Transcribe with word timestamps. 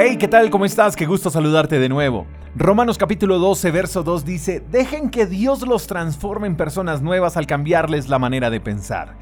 Hey, 0.00 0.16
¿qué 0.16 0.28
tal? 0.28 0.48
¿Cómo 0.48 0.64
estás? 0.64 0.94
Qué 0.94 1.06
gusto 1.06 1.28
saludarte 1.28 1.80
de 1.80 1.88
nuevo. 1.88 2.24
Romanos 2.54 2.98
capítulo 2.98 3.40
12, 3.40 3.72
verso 3.72 4.04
2 4.04 4.24
dice, 4.24 4.60
dejen 4.70 5.10
que 5.10 5.26
Dios 5.26 5.66
los 5.66 5.88
transforme 5.88 6.46
en 6.46 6.56
personas 6.56 7.02
nuevas 7.02 7.36
al 7.36 7.48
cambiarles 7.48 8.08
la 8.08 8.20
manera 8.20 8.48
de 8.48 8.60
pensar. 8.60 9.16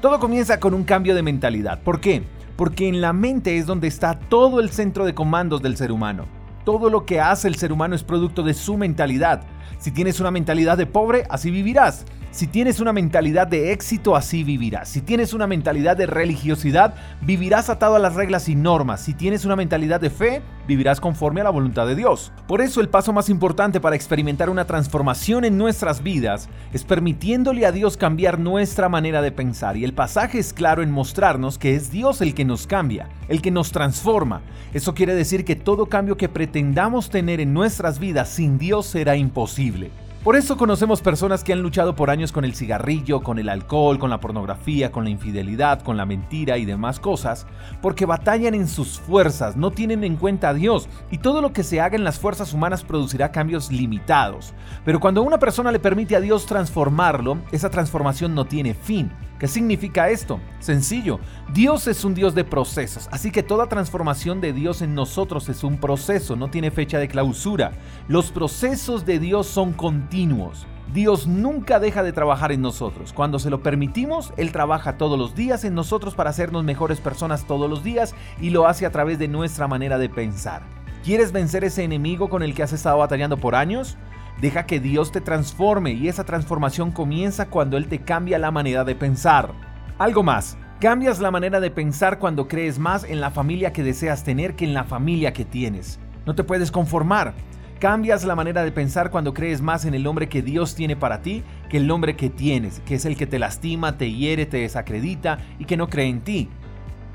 Todo 0.00 0.18
comienza 0.18 0.58
con 0.60 0.72
un 0.72 0.84
cambio 0.84 1.14
de 1.14 1.22
mentalidad. 1.22 1.82
¿Por 1.82 2.00
qué? 2.00 2.22
Porque 2.56 2.88
en 2.88 3.02
la 3.02 3.12
mente 3.12 3.58
es 3.58 3.66
donde 3.66 3.86
está 3.86 4.18
todo 4.18 4.60
el 4.60 4.70
centro 4.70 5.04
de 5.04 5.14
comandos 5.14 5.60
del 5.60 5.76
ser 5.76 5.92
humano. 5.92 6.24
Todo 6.64 6.88
lo 6.88 7.04
que 7.04 7.20
hace 7.20 7.46
el 7.46 7.56
ser 7.56 7.70
humano 7.70 7.94
es 7.94 8.02
producto 8.02 8.42
de 8.42 8.54
su 8.54 8.78
mentalidad. 8.78 9.42
Si 9.76 9.90
tienes 9.90 10.20
una 10.20 10.30
mentalidad 10.30 10.78
de 10.78 10.86
pobre, 10.86 11.24
así 11.28 11.50
vivirás. 11.50 12.06
Si 12.34 12.48
tienes 12.48 12.80
una 12.80 12.92
mentalidad 12.92 13.46
de 13.46 13.70
éxito, 13.70 14.16
así 14.16 14.42
vivirás. 14.42 14.88
Si 14.88 15.00
tienes 15.00 15.34
una 15.34 15.46
mentalidad 15.46 15.96
de 15.96 16.06
religiosidad, 16.06 16.96
vivirás 17.20 17.70
atado 17.70 17.94
a 17.94 18.00
las 18.00 18.16
reglas 18.16 18.48
y 18.48 18.56
normas. 18.56 19.02
Si 19.02 19.14
tienes 19.14 19.44
una 19.44 19.54
mentalidad 19.54 20.00
de 20.00 20.10
fe, 20.10 20.42
vivirás 20.66 21.00
conforme 21.00 21.42
a 21.42 21.44
la 21.44 21.50
voluntad 21.50 21.86
de 21.86 21.94
Dios. 21.94 22.32
Por 22.48 22.60
eso 22.60 22.80
el 22.80 22.88
paso 22.88 23.12
más 23.12 23.28
importante 23.28 23.80
para 23.80 23.94
experimentar 23.94 24.50
una 24.50 24.64
transformación 24.64 25.44
en 25.44 25.56
nuestras 25.56 26.02
vidas 26.02 26.48
es 26.72 26.82
permitiéndole 26.82 27.66
a 27.66 27.70
Dios 27.70 27.96
cambiar 27.96 28.40
nuestra 28.40 28.88
manera 28.88 29.22
de 29.22 29.30
pensar. 29.30 29.76
Y 29.76 29.84
el 29.84 29.94
pasaje 29.94 30.40
es 30.40 30.52
claro 30.52 30.82
en 30.82 30.90
mostrarnos 30.90 31.56
que 31.56 31.76
es 31.76 31.92
Dios 31.92 32.20
el 32.20 32.34
que 32.34 32.44
nos 32.44 32.66
cambia, 32.66 33.10
el 33.28 33.42
que 33.42 33.52
nos 33.52 33.70
transforma. 33.70 34.42
Eso 34.72 34.92
quiere 34.92 35.14
decir 35.14 35.44
que 35.44 35.54
todo 35.54 35.86
cambio 35.86 36.16
que 36.16 36.28
pretendamos 36.28 37.10
tener 37.10 37.38
en 37.38 37.54
nuestras 37.54 38.00
vidas 38.00 38.28
sin 38.28 38.58
Dios 38.58 38.86
será 38.86 39.14
imposible. 39.14 39.92
Por 40.24 40.36
eso 40.36 40.56
conocemos 40.56 41.02
personas 41.02 41.44
que 41.44 41.52
han 41.52 41.60
luchado 41.60 41.94
por 41.94 42.08
años 42.08 42.32
con 42.32 42.46
el 42.46 42.54
cigarrillo, 42.54 43.22
con 43.22 43.38
el 43.38 43.50
alcohol, 43.50 43.98
con 43.98 44.08
la 44.08 44.20
pornografía, 44.20 44.90
con 44.90 45.04
la 45.04 45.10
infidelidad, 45.10 45.82
con 45.82 45.98
la 45.98 46.06
mentira 46.06 46.56
y 46.56 46.64
demás 46.64 46.98
cosas, 46.98 47.46
porque 47.82 48.06
batallan 48.06 48.54
en 48.54 48.66
sus 48.66 48.98
fuerzas, 48.98 49.54
no 49.54 49.70
tienen 49.70 50.02
en 50.02 50.16
cuenta 50.16 50.48
a 50.48 50.54
Dios, 50.54 50.88
y 51.10 51.18
todo 51.18 51.42
lo 51.42 51.52
que 51.52 51.62
se 51.62 51.82
haga 51.82 51.96
en 51.96 52.04
las 52.04 52.18
fuerzas 52.18 52.54
humanas 52.54 52.84
producirá 52.84 53.32
cambios 53.32 53.70
limitados. 53.70 54.54
Pero 54.82 54.98
cuando 54.98 55.20
una 55.20 55.38
persona 55.38 55.70
le 55.70 55.78
permite 55.78 56.16
a 56.16 56.20
Dios 56.20 56.46
transformarlo, 56.46 57.36
esa 57.52 57.68
transformación 57.68 58.34
no 58.34 58.46
tiene 58.46 58.72
fin. 58.72 59.12
¿Qué 59.38 59.48
significa 59.48 60.10
esto? 60.10 60.40
Sencillo, 60.60 61.18
Dios 61.52 61.88
es 61.88 62.04
un 62.04 62.14
Dios 62.14 62.36
de 62.36 62.44
procesos, 62.44 63.08
así 63.10 63.32
que 63.32 63.42
toda 63.42 63.68
transformación 63.68 64.40
de 64.40 64.52
Dios 64.52 64.80
en 64.80 64.94
nosotros 64.94 65.48
es 65.48 65.64
un 65.64 65.78
proceso, 65.78 66.36
no 66.36 66.48
tiene 66.48 66.70
fecha 66.70 66.98
de 66.98 67.08
clausura. 67.08 67.72
Los 68.06 68.30
procesos 68.30 69.04
de 69.04 69.18
Dios 69.18 69.48
son 69.48 69.72
continuos. 69.72 70.66
Dios 70.92 71.26
nunca 71.26 71.80
deja 71.80 72.04
de 72.04 72.12
trabajar 72.12 72.52
en 72.52 72.60
nosotros. 72.60 73.12
Cuando 73.12 73.40
se 73.40 73.50
lo 73.50 73.62
permitimos, 73.62 74.32
Él 74.36 74.52
trabaja 74.52 74.98
todos 74.98 75.18
los 75.18 75.34
días 75.34 75.64
en 75.64 75.74
nosotros 75.74 76.14
para 76.14 76.30
hacernos 76.30 76.62
mejores 76.62 77.00
personas 77.00 77.46
todos 77.46 77.68
los 77.68 77.82
días 77.82 78.14
y 78.40 78.50
lo 78.50 78.68
hace 78.68 78.86
a 78.86 78.92
través 78.92 79.18
de 79.18 79.26
nuestra 79.26 79.66
manera 79.66 79.98
de 79.98 80.08
pensar. 80.08 80.62
¿Quieres 81.02 81.32
vencer 81.32 81.64
ese 81.64 81.82
enemigo 81.82 82.28
con 82.28 82.42
el 82.42 82.54
que 82.54 82.62
has 82.62 82.72
estado 82.72 82.98
batallando 82.98 83.36
por 83.36 83.56
años? 83.56 83.96
Deja 84.40 84.66
que 84.66 84.80
Dios 84.80 85.12
te 85.12 85.20
transforme 85.20 85.92
y 85.92 86.08
esa 86.08 86.24
transformación 86.24 86.90
comienza 86.90 87.46
cuando 87.46 87.76
Él 87.76 87.86
te 87.86 88.00
cambia 88.00 88.38
la 88.38 88.50
manera 88.50 88.84
de 88.84 88.94
pensar. 88.94 89.52
Algo 89.98 90.22
más, 90.22 90.58
cambias 90.80 91.20
la 91.20 91.30
manera 91.30 91.60
de 91.60 91.70
pensar 91.70 92.18
cuando 92.18 92.48
crees 92.48 92.78
más 92.78 93.04
en 93.04 93.20
la 93.20 93.30
familia 93.30 93.72
que 93.72 93.84
deseas 93.84 94.24
tener 94.24 94.56
que 94.56 94.64
en 94.64 94.74
la 94.74 94.84
familia 94.84 95.32
que 95.32 95.44
tienes. 95.44 96.00
No 96.26 96.34
te 96.34 96.44
puedes 96.44 96.70
conformar. 96.70 97.34
Cambias 97.78 98.24
la 98.24 98.34
manera 98.34 98.64
de 98.64 98.72
pensar 98.72 99.10
cuando 99.10 99.34
crees 99.34 99.60
más 99.60 99.84
en 99.84 99.94
el 99.94 100.06
hombre 100.06 100.28
que 100.28 100.42
Dios 100.42 100.74
tiene 100.74 100.96
para 100.96 101.22
ti 101.22 101.42
que 101.68 101.76
el 101.76 101.90
hombre 101.90 102.16
que 102.16 102.30
tienes, 102.30 102.80
que 102.80 102.94
es 102.94 103.04
el 103.04 103.16
que 103.16 103.26
te 103.26 103.38
lastima, 103.38 103.98
te 103.98 104.12
hiere, 104.12 104.46
te 104.46 104.58
desacredita 104.58 105.38
y 105.58 105.64
que 105.64 105.76
no 105.76 105.88
cree 105.88 106.08
en 106.08 106.22
ti. 106.22 106.48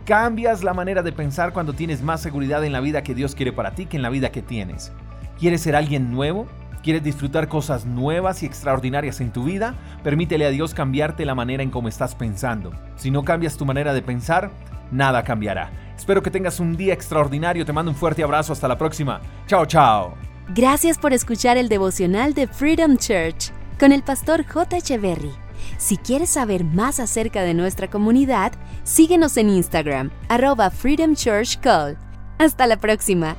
Cambias 0.05 0.63
la 0.63 0.73
manera 0.73 1.03
de 1.03 1.11
pensar 1.11 1.53
cuando 1.53 1.73
tienes 1.73 2.01
más 2.01 2.21
seguridad 2.21 2.63
en 2.63 2.71
la 2.71 2.81
vida 2.81 3.03
que 3.03 3.15
Dios 3.15 3.35
quiere 3.35 3.51
para 3.51 3.75
ti 3.75 3.85
que 3.87 3.97
en 3.97 4.03
la 4.03 4.09
vida 4.09 4.31
que 4.31 4.41
tienes. 4.41 4.91
¿Quieres 5.39 5.61
ser 5.61 5.75
alguien 5.75 6.11
nuevo? 6.11 6.47
¿Quieres 6.83 7.03
disfrutar 7.03 7.49
cosas 7.49 7.85
nuevas 7.85 8.41
y 8.41 8.45
extraordinarias 8.45 9.19
en 9.19 9.31
tu 9.31 9.43
vida? 9.43 9.75
Permítele 10.03 10.45
a 10.45 10.49
Dios 10.49 10.73
cambiarte 10.73 11.25
la 11.25 11.35
manera 11.35 11.61
en 11.61 11.71
cómo 11.71 11.89
estás 11.89 12.15
pensando. 12.15 12.71
Si 12.95 13.11
no 13.11 13.23
cambias 13.23 13.57
tu 13.57 13.65
manera 13.65 13.93
de 13.93 14.01
pensar, 14.01 14.51
nada 14.91 15.23
cambiará. 15.23 15.71
Espero 15.97 16.23
que 16.23 16.31
tengas 16.31 16.61
un 16.61 16.77
día 16.77 16.93
extraordinario. 16.93 17.65
Te 17.65 17.73
mando 17.73 17.91
un 17.91 17.97
fuerte 17.97 18.23
abrazo. 18.23 18.53
Hasta 18.53 18.69
la 18.69 18.77
próxima. 18.77 19.19
Chao, 19.47 19.65
chao. 19.65 20.13
Gracias 20.55 20.97
por 20.97 21.11
escuchar 21.13 21.57
el 21.57 21.67
devocional 21.67 22.33
de 22.33 22.47
Freedom 22.47 22.95
Church 22.97 23.51
con 23.77 23.91
el 23.91 24.01
pastor 24.01 24.45
J. 24.45 24.77
Echeverry. 24.77 25.31
Si 25.77 25.97
quieres 25.97 26.29
saber 26.29 26.63
más 26.63 26.99
acerca 26.99 27.41
de 27.41 27.53
nuestra 27.53 27.89
comunidad, 27.89 28.53
síguenos 28.83 29.35
en 29.37 29.49
Instagram, 29.49 30.09
arroba 30.29 30.69
Freedom 30.69 31.13
Church 31.13 31.59
Call. 31.59 31.97
Hasta 32.37 32.65
la 32.65 32.77
próxima. 32.77 33.35